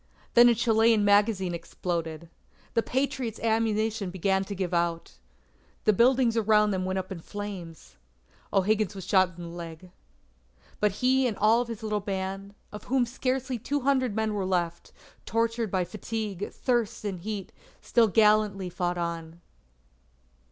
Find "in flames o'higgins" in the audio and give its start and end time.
7.11-8.95